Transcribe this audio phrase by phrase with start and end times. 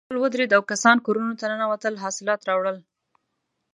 [0.07, 2.77] ډول ودرېد او کسان کورونو ته ننوتل حاصلات راوړل.